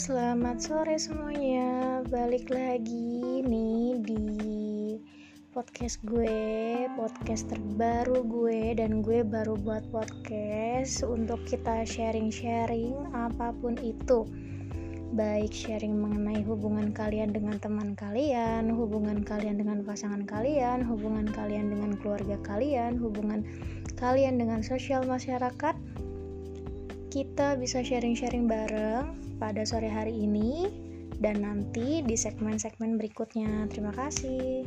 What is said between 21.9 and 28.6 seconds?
keluarga kalian, hubungan kalian dengan sosial masyarakat. Kita bisa sharing-sharing